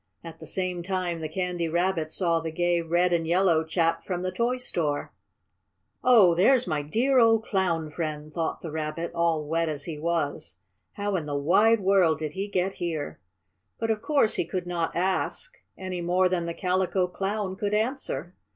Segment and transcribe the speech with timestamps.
[0.23, 4.23] At the same time the Candy Rabbit saw the gay red and yellow chap from
[4.23, 5.13] the toy store.
[6.03, 10.55] "Oh, there's my dear old Clown friend!" thought the Rabbit, all wet as he was.
[10.93, 13.19] "How in the wide world did he get here?"
[13.77, 18.33] But of course he could not ask, any more than the Calico Clown could answer.